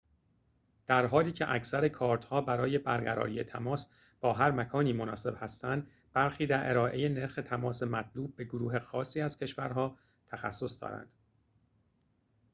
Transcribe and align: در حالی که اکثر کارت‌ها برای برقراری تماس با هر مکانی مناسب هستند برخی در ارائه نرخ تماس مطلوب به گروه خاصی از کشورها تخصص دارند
در 0.87 1.05
حالی 1.05 1.31
که 1.31 1.51
اکثر 1.51 1.87
کارت‌ها 1.87 2.41
برای 2.41 2.77
برقراری 2.77 3.43
تماس 3.43 3.87
با 4.21 4.33
هر 4.33 4.51
مکانی 4.51 4.93
مناسب 4.93 5.37
هستند 5.39 5.87
برخی 6.13 6.47
در 6.47 6.69
ارائه 6.69 7.09
نرخ 7.09 7.35
تماس 7.45 7.83
مطلوب 7.83 8.35
به 8.35 8.43
گروه 8.43 8.79
خاصی 8.79 9.21
از 9.21 9.37
کشورها 9.37 9.97
تخصص 10.27 10.81
دارند 10.83 11.11